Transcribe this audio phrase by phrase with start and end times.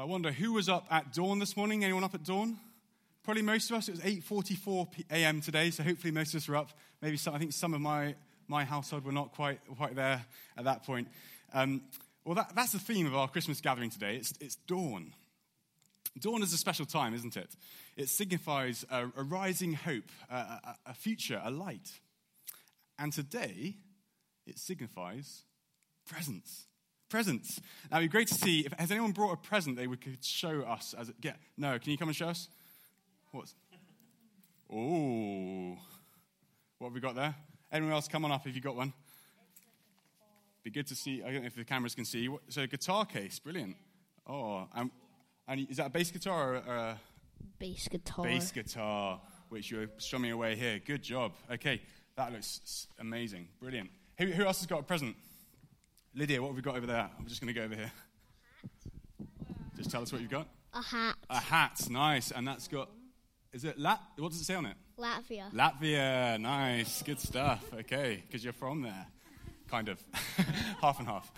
[0.00, 1.84] I wonder who was up at dawn this morning?
[1.84, 2.56] Anyone up at dawn?
[3.22, 3.86] Probably most of us.
[3.86, 5.42] It was 8:44 a.m.
[5.42, 6.70] today, so hopefully most of us were up.
[7.02, 8.14] Maybe some, I think some of my,
[8.48, 10.24] my household were not quite, quite there
[10.56, 11.08] at that point.
[11.52, 11.82] Um,
[12.24, 14.16] well, that, that's the theme of our Christmas gathering today.
[14.16, 15.12] It's, it's dawn.
[16.18, 17.50] Dawn is a special time, isn't it?
[17.98, 22.00] It signifies a, a rising hope, a, a, a future, a light.
[22.98, 23.76] And today,
[24.46, 25.42] it signifies
[26.06, 26.64] presents.
[27.10, 27.60] Presents.
[27.90, 30.24] Now, it'd be great to see if has anyone brought a present they would could
[30.24, 31.38] show us as it get.
[31.58, 32.48] No, can you come and show us?
[33.32, 33.52] What's?
[34.72, 35.76] Oh,
[36.78, 37.34] what have we got there?
[37.72, 38.92] Anyone else, come on up if you got one.
[40.62, 41.20] Be good to see.
[41.20, 42.28] I don't know if the cameras can see.
[42.48, 43.74] So, guitar case, brilliant.
[44.28, 44.92] Oh, and,
[45.48, 47.00] and is that a bass guitar or a
[47.58, 48.24] bass guitar?
[48.24, 50.78] Bass guitar, which you're strumming away here.
[50.78, 51.32] Good job.
[51.50, 51.82] Okay,
[52.14, 53.90] that looks amazing, brilliant.
[54.18, 55.16] Who, who else has got a present?
[56.14, 57.08] Lydia, what have we got over there?
[57.18, 57.92] I'm just going to go over here.
[59.76, 60.48] Just tell us what you've got.
[60.74, 61.14] A hat.
[61.28, 62.32] A hat, nice.
[62.32, 62.90] And that's got,
[63.52, 64.00] is it Lat?
[64.16, 64.76] What does it say on it?
[64.98, 65.52] Latvia.
[65.52, 67.02] Latvia, nice.
[67.02, 67.64] Good stuff.
[67.72, 69.06] Okay, because you're from there.
[69.68, 70.02] Kind of.
[70.82, 71.30] half and half.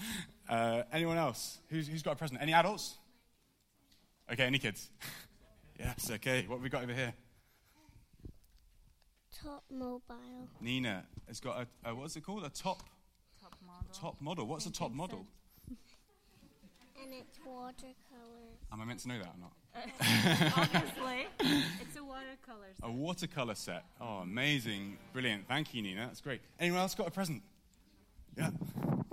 [0.48, 1.58] Uh, anyone else?
[1.68, 2.40] Who's, who's got a present?
[2.40, 2.96] Any adults?
[4.32, 4.88] Okay, any kids?
[5.78, 6.46] yes, okay.
[6.48, 7.12] What have we got over here?
[9.42, 10.48] Top mobile.
[10.62, 12.44] Nina has got a, a what's it called?
[12.44, 12.82] A top
[13.72, 14.00] Top model.
[14.00, 14.46] top model.
[14.46, 15.26] What's a top model?
[17.04, 18.58] And it's watercolors.
[18.72, 19.52] Am I meant to know that or not?
[20.56, 21.26] Obviously,
[21.80, 22.68] it's a watercolor.
[22.78, 22.88] Set.
[22.88, 23.84] A watercolor set.
[24.00, 24.98] Oh, amazing.
[25.12, 25.48] Brilliant.
[25.48, 26.06] Thank you, Nina.
[26.06, 26.40] That's great.
[26.60, 27.42] Anyone else got a present?
[28.38, 28.50] Yeah.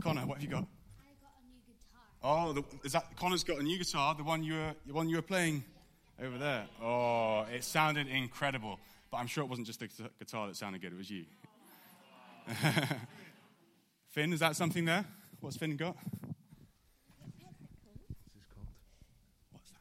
[0.01, 0.67] Connor, what have you got?
[0.99, 2.03] I got a new guitar.
[2.21, 5.09] Oh, the, is that Connor's got a new guitar, the one you were the one
[5.09, 5.63] you were playing
[6.23, 6.67] over there.
[6.83, 8.79] Oh, it sounded incredible.
[9.09, 11.25] But I'm sure it wasn't just the guitar that sounded good, it was you.
[14.09, 15.05] Finn, is that something there?
[15.39, 15.95] What's Finn got?
[18.33, 18.67] This is called.
[19.51, 19.77] What's that?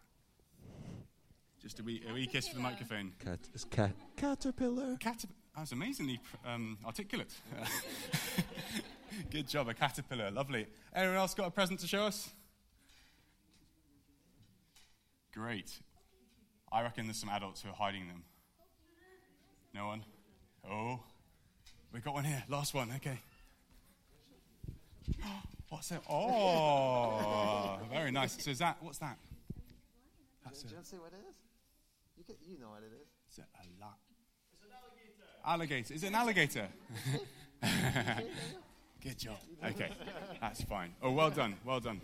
[1.62, 3.12] Just a wee, a wee kiss for the microphone.
[3.24, 4.98] Cat, it's cat, caterpillar.
[5.00, 5.34] Caterpillar.
[5.56, 7.33] That's amazingly um, articulate.
[9.30, 10.30] Good job, a caterpillar.
[10.30, 10.67] Lovely.
[10.94, 12.28] Anyone else got a present to show us?
[15.33, 15.72] Great.
[16.70, 18.24] I reckon there's some adults who are hiding them.
[19.74, 20.05] No one?
[20.70, 21.00] Oh.
[21.94, 22.44] We got one here.
[22.48, 22.92] Last one.
[22.96, 23.18] Okay.
[25.69, 26.01] What's it?
[26.08, 28.42] Oh, very nice.
[28.42, 29.19] So is that, what's that?
[30.45, 31.36] That's a, you see what it is?
[32.17, 33.08] You, can, you know what it is.
[33.29, 33.98] It's it a lot?
[34.55, 34.70] It's an
[35.45, 35.92] alligator.
[35.92, 35.95] Alligator.
[35.95, 36.68] Is it an alligator?
[39.02, 39.36] Good job.
[39.64, 39.91] Okay,
[40.41, 40.95] that's fine.
[41.02, 41.57] Oh, well done.
[41.64, 42.01] Well done.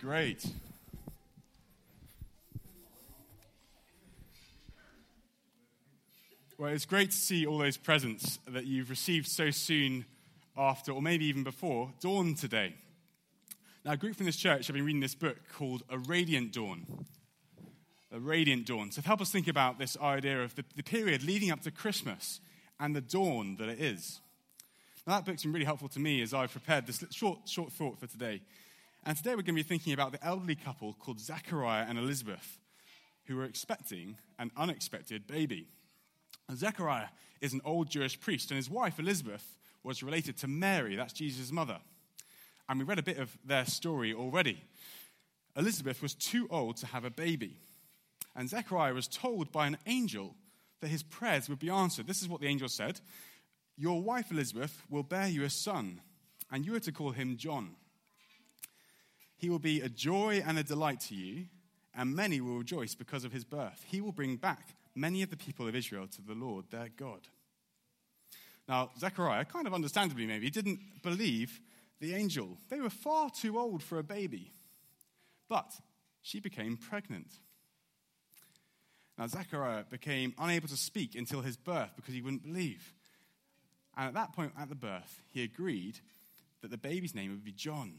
[0.00, 0.44] Great.
[6.58, 10.04] Well, it's great to see all those presents that you've received so soon
[10.56, 12.74] after, or maybe even before, dawn today.
[13.84, 17.04] Now, a group from this church have been reading this book called A Radiant Dawn.
[18.10, 18.90] A Radiant Dawn.
[18.90, 22.40] So, help us think about this idea of the, the period leading up to Christmas
[22.80, 24.20] and the dawn that it is.
[25.06, 27.98] Now, that book's been really helpful to me as I've prepared this short, short thought
[27.98, 28.40] for today.
[29.04, 32.58] And today we're going to be thinking about the elderly couple called Zechariah and Elizabeth,
[33.26, 35.68] who were expecting an unexpected baby.
[36.48, 37.08] And Zechariah
[37.42, 41.52] is an old Jewish priest, and his wife Elizabeth was related to Mary, that's Jesus'
[41.52, 41.78] mother.
[42.68, 44.64] And we read a bit of their story already.
[45.56, 47.58] Elizabeth was too old to have a baby.
[48.34, 50.34] And Zechariah was told by an angel
[50.80, 52.06] that his prayers would be answered.
[52.06, 53.00] This is what the angel said
[53.76, 56.00] Your wife Elizabeth will bear you a son,
[56.50, 57.76] and you are to call him John.
[59.36, 61.46] He will be a joy and a delight to you,
[61.94, 63.84] and many will rejoice because of his birth.
[63.86, 67.20] He will bring back many of the people of Israel to the Lord their God.
[68.68, 71.60] Now, Zechariah, kind of understandably maybe, didn't believe
[72.00, 72.58] the angel.
[72.70, 74.52] They were far too old for a baby.
[75.48, 75.72] But
[76.22, 77.28] she became pregnant.
[79.18, 82.94] Now, Zechariah became unable to speak until his birth because he wouldn't believe.
[83.96, 86.00] And at that point, at the birth, he agreed
[86.62, 87.92] that the baby's name would be John.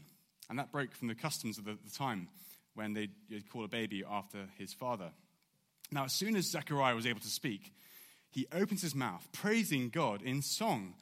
[0.50, 2.28] And that broke from the customs of the, the time
[2.74, 5.10] when they'd, they'd call a baby after his father.
[5.90, 7.72] Now, as soon as Zechariah was able to speak,
[8.36, 10.92] he opens his mouth, praising God in song.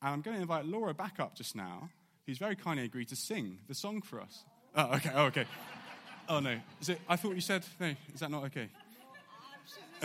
[0.00, 1.90] And I'm going to invite Laura back up just now,
[2.24, 4.44] who's very kindly agreed to sing the song for us.
[4.76, 5.44] Oh, okay, oh, okay.
[6.28, 6.56] Oh, no.
[6.80, 8.68] Is it, I thought you said, no, is that not okay?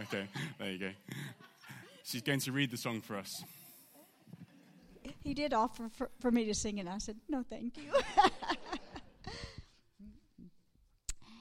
[0.00, 0.26] okay,
[0.58, 0.90] there you go.
[2.02, 3.44] She's going to read the song for us.
[5.22, 7.92] He did offer for, for me to sing, and I said, no, thank you.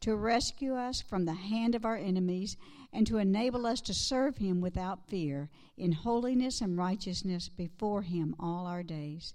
[0.00, 2.56] to rescue us from the hand of our enemies
[2.92, 8.34] and to enable us to serve him without fear in holiness and righteousness before him
[8.38, 9.34] all our days.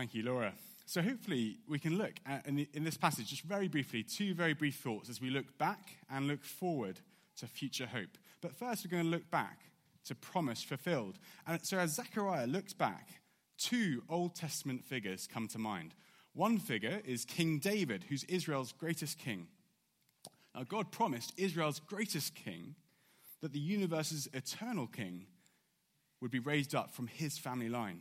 [0.00, 0.54] Thank you, Laura.
[0.86, 4.32] So, hopefully, we can look at, in, the, in, this passage, just very briefly, two
[4.32, 7.00] very brief thoughts as we look back and look forward
[7.36, 8.16] to future hope.
[8.40, 9.58] But first, we're going to look back
[10.06, 11.18] to promise fulfilled.
[11.46, 13.08] And so, as Zechariah looks back,
[13.58, 15.92] two Old Testament figures come to mind.
[16.32, 19.48] One figure is King David, who's Israel's greatest king.
[20.54, 22.74] Now, God promised Israel's greatest king
[23.42, 25.26] that the universe's eternal king
[26.22, 28.00] would be raised up from his family line.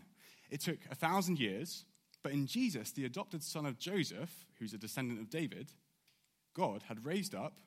[0.50, 1.84] It took a thousand years,
[2.22, 5.72] but in Jesus, the adopted son of Joseph, who's a descendant of David,
[6.54, 7.60] God had raised up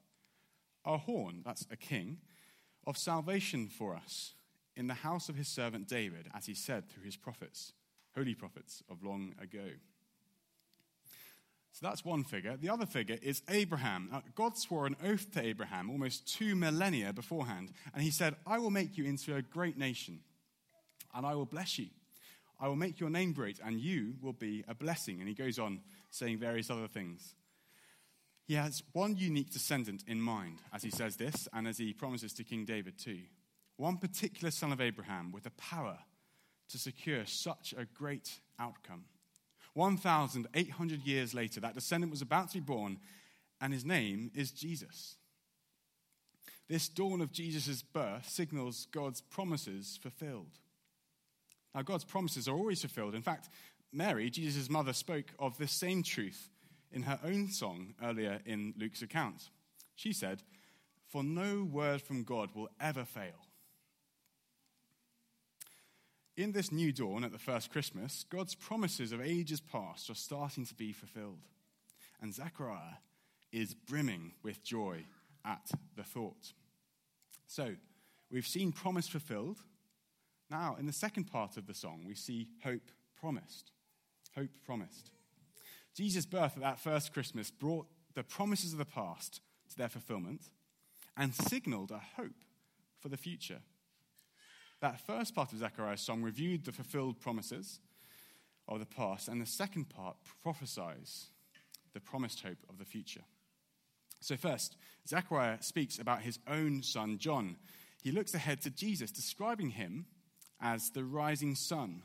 [0.84, 2.18] a horn, that's a king,
[2.86, 4.34] of salvation for us
[4.76, 7.72] in the house of his servant David, as he said through his prophets,
[8.14, 9.68] holy prophets of long ago.
[11.72, 12.56] So that's one figure.
[12.58, 14.22] The other figure is Abraham.
[14.34, 18.70] God swore an oath to Abraham almost two millennia beforehand, and he said, I will
[18.70, 20.20] make you into a great nation,
[21.14, 21.86] and I will bless you.
[22.62, 25.18] I will make your name great, and you will be a blessing.
[25.18, 25.80] And he goes on
[26.10, 27.34] saying various other things.
[28.46, 32.32] He has one unique descendant in mind as he says this, and as he promises
[32.34, 33.22] to King David too.
[33.78, 35.98] One particular son of Abraham with the power
[36.68, 39.06] to secure such a great outcome.
[39.74, 42.98] 1,800 years later, that descendant was about to be born,
[43.60, 45.16] and his name is Jesus.
[46.68, 50.60] This dawn of Jesus' birth signals God's promises fulfilled.
[51.74, 53.14] Now, God's promises are always fulfilled.
[53.14, 53.48] In fact,
[53.92, 56.50] Mary, Jesus' mother, spoke of this same truth
[56.90, 59.50] in her own song earlier in Luke's account.
[59.94, 60.42] She said,
[61.08, 63.46] For no word from God will ever fail.
[66.36, 70.64] In this new dawn at the first Christmas, God's promises of ages past are starting
[70.66, 71.40] to be fulfilled.
[72.20, 72.98] And Zechariah
[73.52, 75.04] is brimming with joy
[75.44, 76.52] at the thought.
[77.46, 77.74] So,
[78.30, 79.58] we've seen promise fulfilled,
[80.52, 83.72] now, in the second part of the song, we see hope promised.
[84.36, 85.10] Hope promised.
[85.96, 89.40] Jesus' birth at that first Christmas brought the promises of the past
[89.70, 90.42] to their fulfillment
[91.16, 92.44] and signaled a hope
[93.00, 93.60] for the future.
[94.80, 97.80] That first part of Zechariah's song reviewed the fulfilled promises
[98.68, 101.28] of the past, and the second part prophesies
[101.94, 103.24] the promised hope of the future.
[104.20, 104.76] So, first,
[105.08, 107.56] Zechariah speaks about his own son, John.
[108.02, 110.06] He looks ahead to Jesus, describing him
[110.62, 112.02] as the rising sun.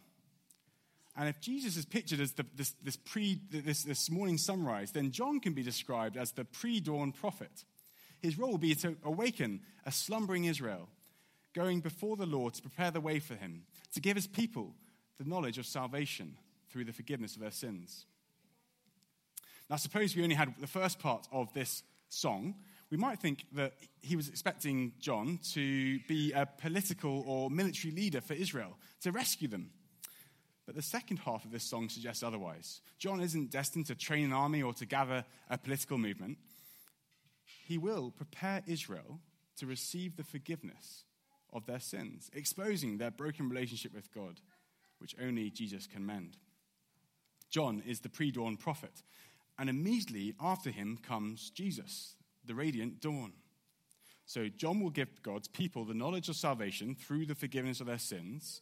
[1.15, 5.11] And if Jesus is pictured as the, this, this, pre, this, this morning sunrise, then
[5.11, 7.63] John can be described as the pre dawn prophet.
[8.19, 10.89] His role will be to awaken a slumbering Israel,
[11.53, 14.73] going before the Lord to prepare the way for him, to give his people
[15.17, 16.35] the knowledge of salvation
[16.69, 18.05] through the forgiveness of their sins.
[19.69, 22.55] Now, suppose we only had the first part of this song,
[22.89, 28.21] we might think that he was expecting John to be a political or military leader
[28.21, 29.71] for Israel, to rescue them.
[30.65, 32.81] But the second half of this song suggests otherwise.
[32.97, 36.37] John isn't destined to train an army or to gather a political movement.
[37.65, 39.19] He will prepare Israel
[39.57, 41.03] to receive the forgiveness
[41.53, 44.41] of their sins, exposing their broken relationship with God,
[44.99, 46.37] which only Jesus can mend.
[47.49, 49.03] John is the pre dawn prophet,
[49.57, 52.15] and immediately after him comes Jesus,
[52.47, 53.33] the radiant dawn.
[54.25, 57.97] So, John will give God's people the knowledge of salvation through the forgiveness of their
[57.97, 58.61] sins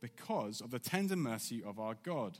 [0.00, 2.38] because of the tender mercy of our God,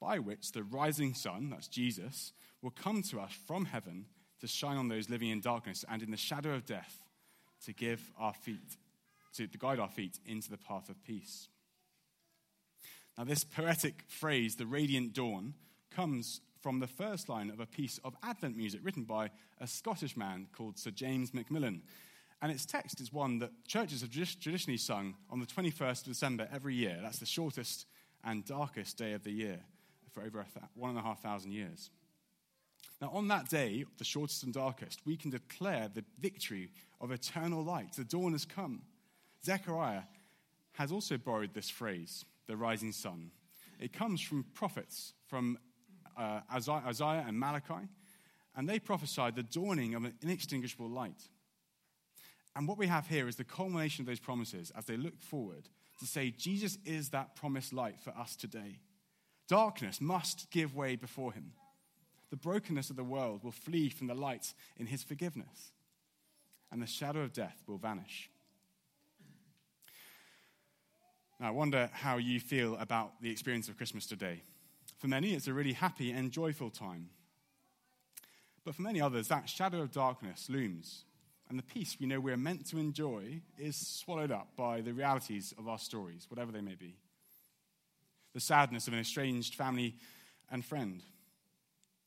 [0.00, 2.32] by which the rising sun, that's Jesus,
[2.62, 4.06] will come to us from heaven
[4.40, 7.02] to shine on those living in darkness and in the shadow of death
[7.64, 8.76] to give our feet,
[9.34, 11.48] to guide our feet into the path of peace.
[13.16, 15.54] Now, this poetic phrase, the radiant dawn,
[15.90, 20.16] comes from the first line of a piece of Advent music written by a Scottish
[20.16, 21.82] man called Sir James Macmillan.
[22.40, 26.48] And its text is one that churches have traditionally sung on the 21st of December
[26.52, 26.98] every year.
[27.02, 27.86] That's the shortest
[28.24, 29.60] and darkest day of the year
[30.12, 31.90] for over one and a half thousand years.
[33.00, 37.62] Now, on that day, the shortest and darkest, we can declare the victory of eternal
[37.62, 37.92] light.
[37.92, 38.82] The dawn has come.
[39.44, 40.02] Zechariah
[40.72, 43.30] has also borrowed this phrase, the rising sun.
[43.78, 45.58] It comes from prophets, from
[46.18, 47.88] uh, Isaiah and Malachi,
[48.56, 51.22] and they prophesied the dawning of an inextinguishable light.
[52.56, 55.68] And what we have here is the culmination of those promises as they look forward
[56.00, 58.80] to say, Jesus is that promised light for us today.
[59.48, 61.52] Darkness must give way before him.
[62.30, 65.72] The brokenness of the world will flee from the light in his forgiveness,
[66.70, 68.28] and the shadow of death will vanish.
[71.40, 74.42] Now, I wonder how you feel about the experience of Christmas today.
[74.98, 77.10] For many, it's a really happy and joyful time.
[78.64, 81.04] But for many others, that shadow of darkness looms,
[81.48, 85.54] and the peace we know we're meant to enjoy is swallowed up by the realities
[85.56, 86.96] of our stories, whatever they may be.
[88.34, 89.96] The sadness of an estranged family
[90.50, 91.02] and friend,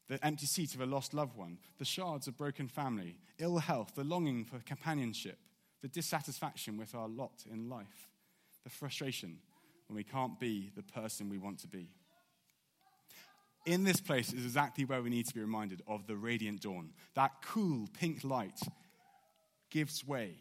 [0.08, 3.94] the empty seat of a lost loved one, the shards of broken family, ill health,
[3.96, 5.40] the longing for companionship,
[5.82, 8.10] the dissatisfaction with our lot in life,
[8.64, 9.40] the frustration
[9.88, 11.90] when we can't be the person we want to be.
[13.66, 16.92] In this place is exactly where we need to be reminded of the radiant dawn.
[17.14, 18.60] That cool pink light
[19.70, 20.36] gives way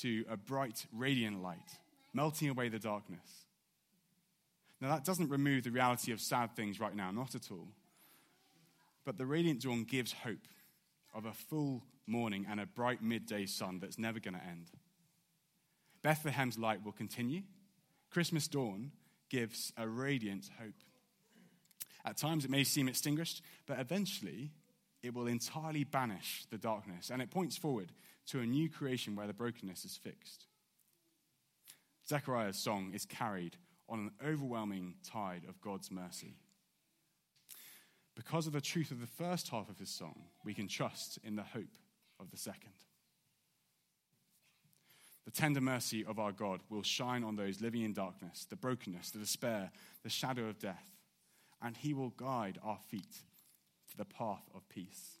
[0.00, 1.78] to a bright, radiant light,
[2.14, 3.46] melting away the darkness.
[4.80, 7.68] Now, that doesn't remove the reality of sad things right now, not at all.
[9.04, 10.46] But the radiant dawn gives hope
[11.14, 14.70] of a full morning and a bright midday sun that's never going to end.
[16.02, 17.42] Bethlehem's light will continue.
[18.10, 18.92] Christmas dawn
[19.30, 20.74] gives a radiant hope.
[22.04, 24.50] At times it may seem extinguished, but eventually
[25.02, 27.92] it will entirely banish the darkness, and it points forward
[28.26, 30.46] to a new creation where the brokenness is fixed.
[32.08, 33.56] Zechariah's song is carried
[33.88, 36.36] on an overwhelming tide of God's mercy.
[38.14, 41.36] Because of the truth of the first half of his song, we can trust in
[41.36, 41.78] the hope
[42.20, 42.72] of the second.
[45.24, 49.10] The tender mercy of our God will shine on those living in darkness, the brokenness,
[49.10, 49.70] the despair,
[50.02, 50.84] the shadow of death,
[51.62, 53.22] and he will guide our feet
[53.90, 55.18] to the path of peace.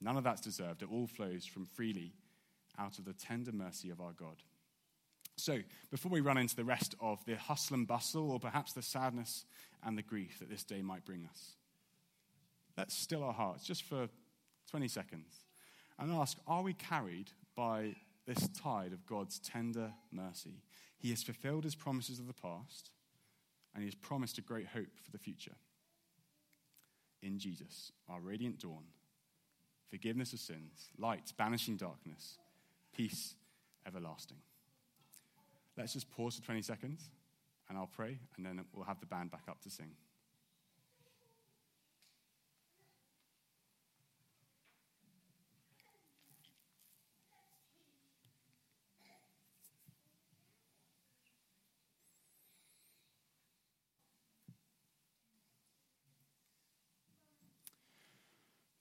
[0.00, 0.82] None of that's deserved.
[0.82, 2.12] It all flows from freely
[2.78, 4.42] out of the tender mercy of our God.
[5.36, 8.82] So, before we run into the rest of the hustle and bustle, or perhaps the
[8.82, 9.44] sadness
[9.84, 11.52] and the grief that this day might bring us,
[12.76, 14.08] let's still our hearts just for
[14.70, 15.44] 20 seconds
[15.98, 17.94] and ask Are we carried by
[18.26, 20.62] this tide of God's tender mercy?
[20.98, 22.90] He has fulfilled his promises of the past,
[23.78, 25.54] and he has promised a great hope for the future.
[27.22, 28.82] In Jesus, our radiant dawn,
[29.88, 32.38] forgiveness of sins, light banishing darkness,
[32.92, 33.36] peace
[33.86, 34.38] everlasting.
[35.76, 37.08] Let's just pause for 20 seconds
[37.68, 39.92] and I'll pray, and then we'll have the band back up to sing.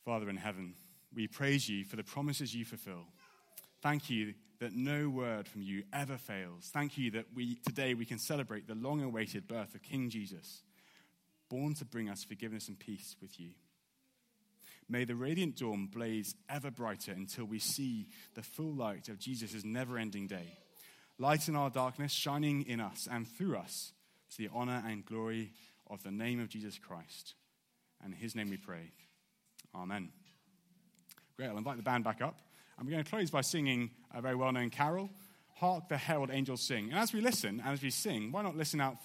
[0.08, 0.74] Father in heaven,
[1.14, 3.08] we praise you for the promises you fulfill.
[3.82, 6.70] Thank you that no word from you ever fails.
[6.72, 10.62] Thank you that we, today we can celebrate the long awaited birth of King Jesus,
[11.50, 13.50] born to bring us forgiveness and peace with you.
[14.88, 19.66] May the radiant dawn blaze ever brighter until we see the full light of Jesus'
[19.66, 20.58] never ending day.
[21.20, 23.92] Light in our darkness, shining in us and through us
[24.32, 25.52] to the honor and glory
[25.86, 27.34] of the name of Jesus Christ.
[28.02, 28.94] And in his name we pray.
[29.78, 30.10] Amen.
[31.36, 32.40] Great, I'll invite the band back up.
[32.78, 35.10] And we're going to close by singing a very well known carol,
[35.56, 36.90] Hark the Herald Angels Sing.
[36.90, 38.96] And as we listen, and as we sing, why not listen out